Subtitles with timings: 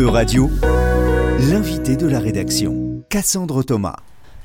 [0.00, 0.48] E-Radio,
[1.50, 3.96] l'invité de la rédaction, Cassandre Thomas.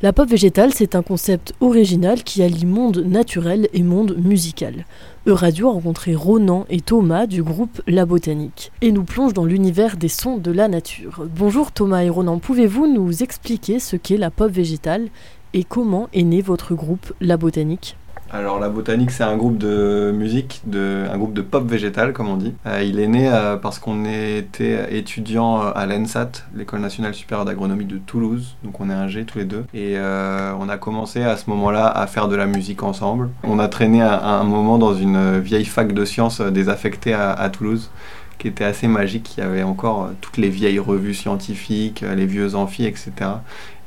[0.01, 4.83] La pop végétale, c'est un concept original qui allie monde naturel et monde musical.
[5.25, 9.95] E-Radio a rencontré Ronan et Thomas du groupe La Botanique et nous plonge dans l'univers
[9.95, 11.25] des sons de la nature.
[11.33, 15.07] Bonjour Thomas et Ronan, pouvez-vous nous expliquer ce qu'est la pop végétale
[15.53, 17.95] et comment est né votre groupe La Botanique?
[18.35, 22.27] Alors la botanique c'est un groupe de musique, de, un groupe de pop végétal comme
[22.27, 22.53] on dit.
[22.65, 27.85] Euh, il est né euh, parce qu'on était étudiant à l'ENSAT, l'école nationale supérieure d'agronomie
[27.85, 29.65] de Toulouse, donc on est un G tous les deux.
[29.73, 33.29] Et euh, on a commencé à ce moment-là à faire de la musique ensemble.
[33.43, 37.89] On a traîné à, un moment dans une vieille fac de sciences désaffectée à Toulouse
[38.37, 39.35] qui était assez magique.
[39.37, 43.11] Il y avait encore euh, toutes les vieilles revues scientifiques, euh, les vieux amphis, etc.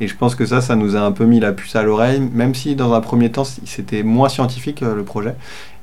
[0.00, 2.20] Et je pense que ça, ça nous a un peu mis la puce à l'oreille,
[2.20, 5.34] même si dans un premier temps, c'était moins scientifique euh, le projet.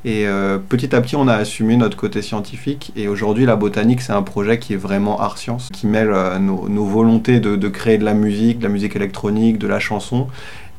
[0.07, 0.27] Et
[0.69, 2.93] petit à petit, on a assumé notre côté scientifique.
[2.95, 7.39] Et aujourd'hui, la botanique, c'est un projet qui est vraiment art-science, qui mêle nos, volontés
[7.39, 10.27] de, de, créer de la musique, de la musique électronique, de la chanson,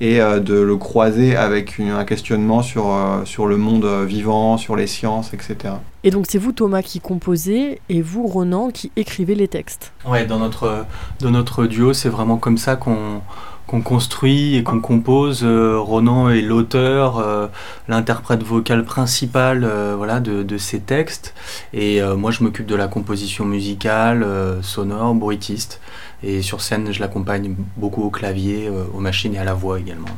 [0.01, 2.95] et de le croiser avec un questionnement sur,
[3.25, 5.75] sur le monde vivant, sur les sciences, etc.
[6.05, 9.93] Et donc c'est vous Thomas qui composez et vous Ronan qui écrivez les textes.
[10.07, 10.85] Ouais, dans notre,
[11.21, 13.23] dans notre duo, c'est vraiment comme ça qu'on
[13.67, 15.43] qu'on construit et qu'on compose.
[15.43, 17.49] Euh, Ronan est l'auteur, euh,
[17.89, 21.35] l'interprète vocal principal euh, voilà, de, de, ces textes.
[21.73, 24.27] Et moi, je m'occupe de la composition musicale,
[24.63, 25.81] sonore, bruitiste.
[26.23, 30.09] Et sur scène, je l'accompagne beaucoup au clavier, aux machines et à la voix également.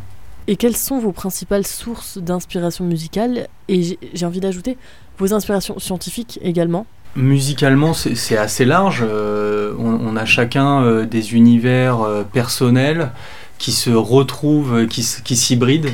[0.48, 4.78] Et quelles sont vos principales sources d'inspiration musicale Et j'ai envie d'ajouter,
[5.18, 6.86] vos inspirations scientifiques également?
[7.16, 9.04] Musicalement, c'est assez large.
[9.06, 13.10] Euh, on, a chacun euh, des univers euh, personnels
[13.58, 15.90] qui se retrouvent, qui, qui s'hybrident.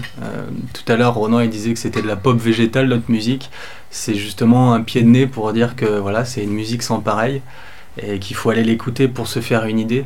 [0.74, 3.50] tout à l'heure, Ronan il disait que c'était de la pop végétale, notre musique.
[3.91, 7.41] C'est justement un pied de nez pour dire que voilà, c'est une musique sans pareil
[8.00, 10.04] et qu'il faut aller l'écouter pour se faire une idée.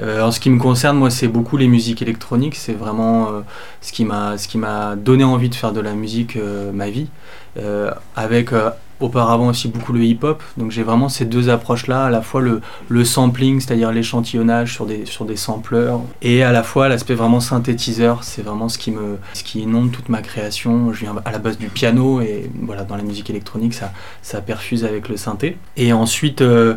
[0.00, 2.54] en ce qui me concerne, moi, c'est beaucoup les musiques électroniques.
[2.54, 3.42] C'est vraiment
[4.04, 6.38] m'a ce qui m'a donné envie de faire de la musique
[6.72, 7.08] ma vie.
[7.58, 8.70] Euh, avec euh,
[9.00, 10.42] auparavant aussi beaucoup le hip-hop.
[10.56, 15.06] Donc j'ai vraiment ces deux approches-là, à la fois le, sampling, c'est-à-dire l'échantillonnage sur des,
[15.06, 18.24] sur des sampleurs, et à la fois l'aspect vraiment synthétiseur.
[18.24, 20.92] C'est vraiment ce qui, me, ce qui inonde toute ma création.
[20.92, 23.92] Je viens à la base du piano, et voilà, dans la musique électronique, ça,
[24.22, 25.56] ça perfuse avec le synthé.
[25.76, 26.76] Et ensuite, euh,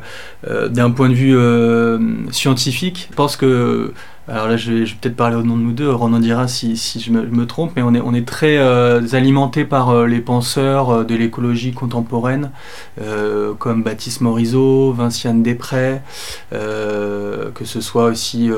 [0.70, 3.94] d'un point de vue scientifique, je pense que
[4.31, 7.12] alors là, je vais, peut-être parler au nom de nous deux, Ronan dira si, je,
[7.12, 11.74] me, trompe, mais on est, très euh, alimenté par euh, les penseurs euh, de l'écologie
[11.74, 12.52] contemporaine,
[13.59, 16.02] comme Baptiste Morisot, Vinciane Després,
[16.52, 18.50] que ce soit aussi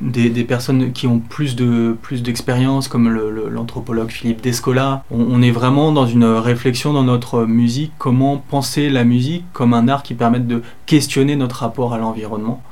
[0.00, 3.10] des, personnes qui ont plus d'expérience, comme
[3.50, 5.04] l'anthropologue Philippe Descola.
[5.10, 9.88] On, est vraiment dans une réflexion dans notre musique, comment penser la musique comme un
[9.88, 12.62] art qui permette de questionner notre rapport à l'environnement.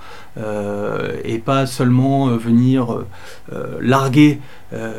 [1.24, 3.04] et pas seulement venir
[3.80, 4.40] larguer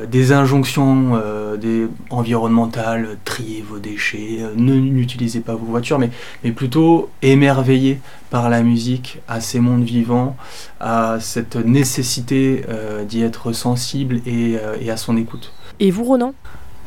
[0.10, 1.20] des injonctions
[1.60, 6.10] des environnementales, trier vos déchets, n'utilisez pas vos voitures, mais,
[6.44, 8.00] mais plutôt émerveiller
[8.30, 10.36] par la musique à ces mondes vivants,
[10.80, 15.54] à cette nécessité euh, d'y être sensible euh, et, à son écoute.
[15.80, 16.34] Et vous, Ronan?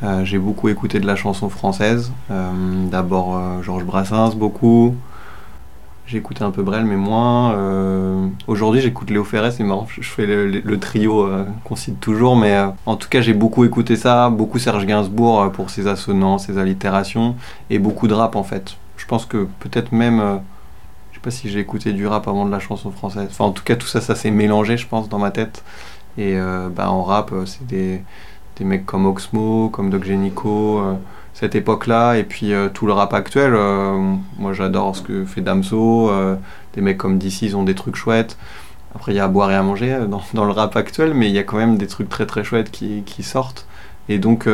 [0.03, 2.13] Euh, J'ai beaucoup écouté de la chanson française.
[2.29, 4.95] D'abord Georges Brassens, beaucoup.
[6.13, 7.55] Écouté un peu Brel, mais moins.
[8.47, 11.29] Aujourd'hui, j'écoute Léo Ferré, c'est marrant, je fais le, trio
[11.65, 15.71] qu'on cite toujours, mais en tout cas, j'ai beaucoup écouté ça, beaucoup Serge Gainsbourg pour
[15.71, 17.37] ses assonances, ses allitérations,
[17.71, 18.77] et beaucoup de rap en fait.
[18.97, 20.41] Je pense que peut-être même
[21.19, 23.27] sais pas si j'ai écouté du rap avant de la chanson française.
[23.31, 25.65] Enfin, en tout cas, tout ça, ça s'est mélangé, je pense, dans ma tête.
[26.17, 28.03] Et euh, bah, en rap, euh, c'est des,
[28.57, 30.95] des, mecs comme Oxmo, comme Doc Genico, euh,
[31.39, 32.17] cette époque-là.
[32.17, 33.53] Et puis tout le rap actuel,
[34.39, 36.11] moi j'adore ce que fait Damso.
[36.75, 38.37] des mecs comme DC, ils ont des trucs chouettes.
[38.95, 41.29] Après, il y a à boire et à manger dans, dans, le rap actuel, mais
[41.29, 43.67] il y a quand même des trucs très très chouettes qui, qui sortent.
[44.09, 44.49] Et donc,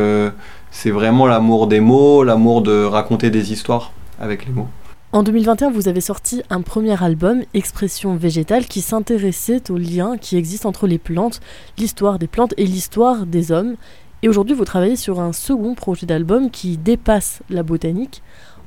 [0.70, 4.68] c'est vraiment l'amour des mots, l'amour de raconter des histoires avec les mots.
[5.12, 10.36] En 2021, vous avez sorti un premier album, Expression végétale, qui s'intéressait aux liens qui
[10.36, 11.40] existent entre les plantes,
[11.78, 13.76] l'histoire des plantes et l'histoire des hommes.
[14.24, 18.22] Et aujourd'hui, vous travaillez sur un second projet d'album qui dépasse la botanique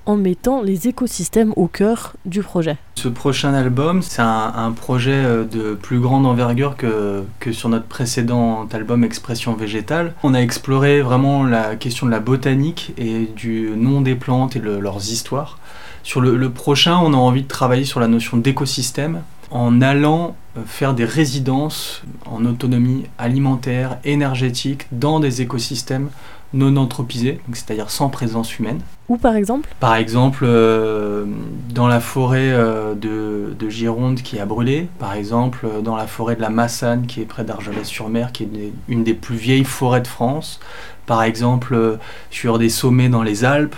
[0.06, 2.78] en mettant les écosystèmes au cœur du projet.
[2.94, 8.68] Ce prochain album, c'est un, projet euh, de plus grande envergure que, sur notre précédent
[8.72, 10.14] album Expression végétale.
[10.22, 14.60] On a exploré vraiment la question de la botanique et du nom des plantes et
[14.60, 15.58] leurs histoires.
[16.04, 20.62] Sur le, prochain, on a envie de travailler sur la notion d'écosystème en allant euh,
[20.66, 26.10] faire des résidences en autonomie alimentaire, énergétique, dans des écosystèmes
[26.54, 28.80] non anthropisée, c'est-à-dire sans présence humaine.
[29.10, 31.26] Ou par exemple Par exemple, euh,
[31.74, 36.08] dans la forêt euh, de, de, Gironde qui a brûlé, par exemple, euh, dans la
[36.08, 40.02] forêt de la Massane qui est près d'Argelès-sur-Mer, qui est une des plus vieilles forêts
[40.02, 40.60] de France,
[41.06, 41.98] par exemple,
[42.32, 43.76] sur des sommets dans les Alpes,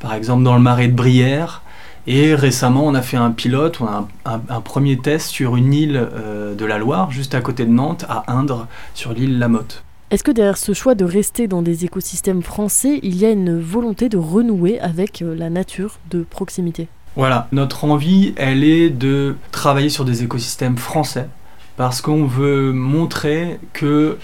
[0.00, 1.62] par exemple, dans le marais de Brière.
[2.10, 5.74] Et récemment, on a fait un pilote, on a un, un, premier test sur une
[5.74, 6.08] île
[6.56, 9.84] de la Loire, juste à côté de Nantes, à Indre, sur l'île Lamotte.
[10.10, 13.60] Est-ce que derrière ce choix de rester dans des écosystèmes français, il y a une
[13.60, 16.88] volonté de renouer avec euh, la nature de proximité?
[17.14, 21.28] Voilà, notre envie, elle est de travailler sur des écosystèmes français
[21.76, 24.16] parce qu'on veut montrer que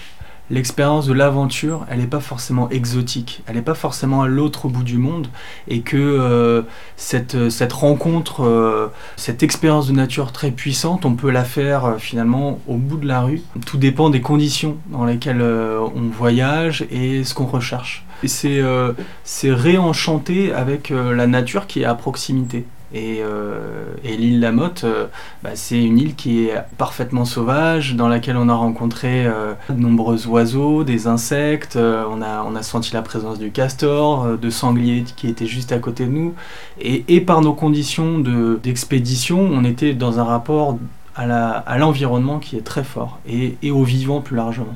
[0.49, 4.83] l'expérience de l'aventure, elle n'est pas forcément exotique, elle n'est pas forcément à l'autre bout
[4.83, 5.27] du monde,
[5.67, 6.61] et que euh,
[6.97, 11.97] cette, cette rencontre, euh, cette expérience de nature très puissante, on peut la faire euh,
[11.97, 13.41] finalement au bout de la rue.
[13.65, 18.05] Tout dépend des conditions dans lesquelles on voyage et ce qu'on recherche.
[18.23, 22.65] Et c'est réenchanter avec la nature qui est à proximité.
[22.95, 25.07] Et, euh, et l'île Lamotte, euh,
[25.43, 29.77] bah, c'est une île qui est parfaitement sauvage, dans laquelle on a rencontré euh, de
[29.77, 35.45] nombreux oiseaux, des insectes, on, a, senti la présence du castor, de sangliers qui étaient
[35.45, 36.35] juste à côté de nous.
[36.79, 38.19] Et, et par nos conditions
[38.63, 40.77] d'expédition, on était dans un rapport
[41.17, 44.75] à l'environnement qui est très fort, et, et au vivant plus largement.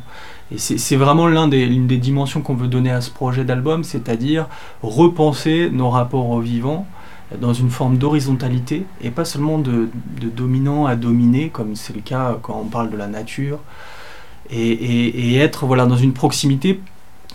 [0.52, 4.48] Et c'est vraiment l'une des, des dimensions qu'on veut donner à ce projet d'album, c'est-à-dire
[4.82, 6.86] repenser nos rapports au vivant,
[7.38, 9.90] dans une forme d'horizontalité et pas seulement de,
[10.36, 13.60] dominant à dominer, comme c'est le cas quand on parle de la nature,
[14.52, 16.80] et, être voilà, dans une proximité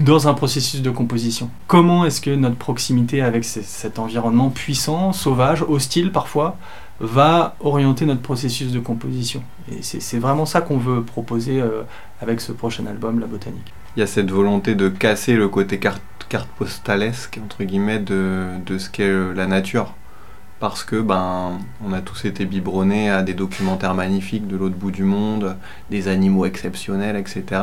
[0.01, 1.51] dans un processus de composition.
[1.69, 6.57] Comment est-ce que notre proximité avec cet environnement puissant, sauvage, hostile parfois,
[6.99, 9.45] va orienter notre processus de composition?
[9.71, 11.83] Et c'est vraiment ça qu'on veut proposer euh,
[12.21, 13.73] avec ce prochain album, La Botanique.
[13.97, 15.79] Il y a cette volonté de casser le côté
[16.29, 19.95] carte postalesque entre guillemets de, de ce qu'est euh, la nature
[20.61, 24.91] parce que ben on a tous été biberonnés à des documentaires magnifiques de l'autre bout
[24.91, 25.57] du monde,
[25.91, 27.61] des animaux exceptionnels, etc.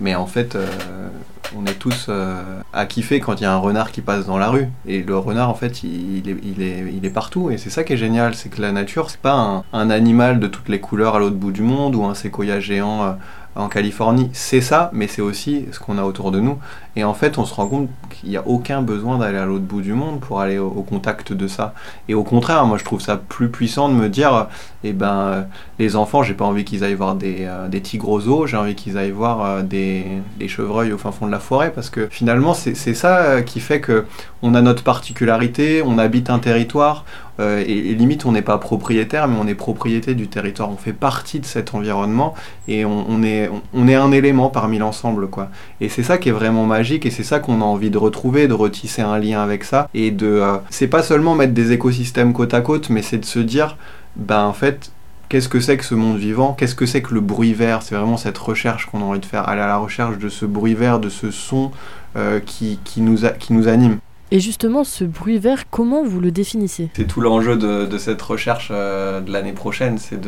[0.00, 1.08] Mais en fait, euh,
[1.56, 2.42] on est tous euh,
[2.72, 4.68] à kiffer quand il y a un renard qui passe dans la rue.
[4.86, 7.50] Et le renard, en fait, il, est, il, est, il est, partout.
[7.50, 10.46] Et c'est ça qui est génial, c'est que la nature, c'est pas un, animal de
[10.46, 13.16] toutes les couleurs à l'autre bout du monde ou un séquoia géant
[13.58, 16.58] en Californie, c'est ça, mais c'est aussi ce qu'on a autour de nous.
[16.94, 19.64] Et en fait, on se rend compte qu'il n'y a aucun besoin d'aller à l'autre
[19.64, 21.74] bout du monde pour aller au, contact de ça.
[22.08, 24.46] Et au contraire, moi, je trouve ça plus puissant de me dire,
[24.84, 25.46] eh ben,
[25.80, 28.96] les enfants, j'ai pas envie qu'ils aillent voir des, euh, tigres aux j'ai envie qu'ils
[28.96, 30.06] aillent voir euh, des,
[30.38, 33.60] des, chevreuils au fin fond de la forêt, parce que finalement, c'est ça euh, qui
[33.60, 34.04] fait que
[34.42, 37.04] on a notre particularité, on habite un territoire,
[37.40, 41.38] et, limite on n'est pas propriétaire mais on est propriété du territoire, on fait partie
[41.38, 42.34] de cet environnement
[42.66, 45.48] et on, est, on, est un élément parmi l'ensemble quoi.
[45.80, 48.48] Et c'est ça qui est vraiment magique et c'est ça qu'on a envie de retrouver,
[48.48, 52.54] de retisser un lien avec ça et de c'est pas seulement mettre des écosystèmes côte
[52.54, 53.76] à côte mais c'est de se dire
[54.16, 54.90] ben en fait
[55.28, 57.94] qu'est-ce que c'est que ce monde vivant, qu'est-ce que c'est que le bruit vert, c'est
[57.94, 60.74] vraiment cette recherche qu'on a envie de faire, aller à la recherche de ce bruit
[60.74, 61.70] vert, de ce son
[62.16, 63.98] euh, qui, qui, nous qui nous anime.
[64.30, 66.90] Et justement, ce bruit vert, comment vous le définissez?
[66.94, 70.20] C'est tout l'enjeu de, de, cette recherche euh, de l'année prochaine, c'est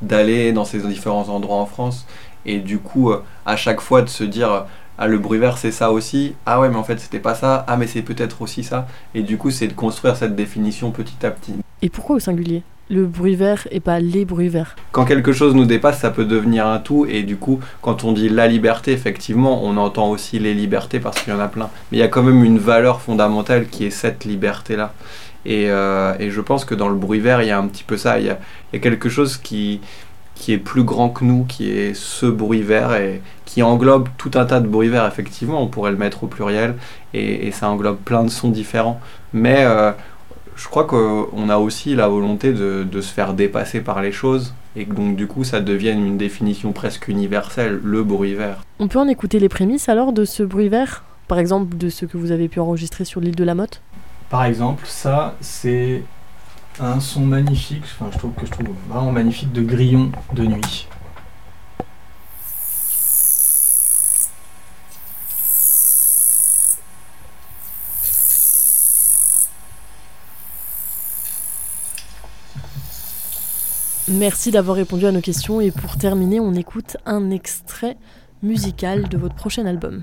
[0.00, 2.06] d'aller dans ces différents endroits en France
[2.46, 5.72] et du coup, euh, à chaque fois de se dire ah le bruit vert c'est
[5.72, 8.62] ça aussi, ah ouais mais en fait c'était pas ça, ah mais c'est peut-être aussi
[8.62, 11.54] ça, et du coup c'est de construire cette définition petit à petit.
[11.82, 12.62] Et pourquoi au singulier?
[12.90, 14.76] Le bruit vert et pas les bruits verts.
[14.92, 18.12] Quand quelque chose nous dépasse, ça peut devenir un tout et du coup, quand on
[18.12, 21.70] dit la liberté, effectivement, on entend aussi les libertés parce qu'il y en a plein.
[21.90, 24.92] Mais il y a quand même une valeur fondamentale qui est cette liberté-là.
[25.46, 27.96] Et, euh, je pense que dans le bruit vert, il y a un petit peu
[27.96, 28.18] ça.
[28.18, 28.38] Il y a,
[28.78, 29.80] quelque chose qui,
[30.34, 34.30] qui est plus grand que nous, qui est ce bruit vert et qui englobe tout
[34.34, 36.74] un tas de bruits verts, effectivement, on pourrait le mettre au pluriel,
[37.12, 39.00] et, et ça englobe plein de sons différents.
[39.32, 39.92] Mais euh,
[40.56, 44.54] je crois qu'on a aussi la volonté de, de, se faire dépasser par les choses
[44.76, 48.64] et que donc du coup ça devienne une définition presque universelle, le bruit vert.
[48.78, 51.04] On peut en écouter les prémices alors de ce bruit vert?
[51.28, 53.80] Par exemple de ce que vous avez pu enregistrer sur l'île de la Motte?
[54.30, 56.02] Par exemple, ça c'est
[56.80, 60.88] un son magnifique, enfin je trouve que je trouve vraiment magnifique de grillon de nuit.
[74.08, 77.96] Merci d'avoir répondu à nos questions et pour terminer, on écoute un extrait
[78.42, 80.02] musical de votre prochain album.